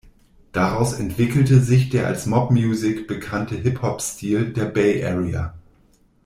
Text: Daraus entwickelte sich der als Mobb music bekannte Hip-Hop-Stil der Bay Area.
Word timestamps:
Daraus 0.51 0.93
entwickelte 0.93 1.59
sich 1.59 1.89
der 1.89 2.07
als 2.07 2.25
Mobb 2.25 2.49
music 2.49 3.07
bekannte 3.07 3.53
Hip-Hop-Stil 3.53 4.51
der 4.51 4.65
Bay 4.65 5.05
Area. 5.05 5.53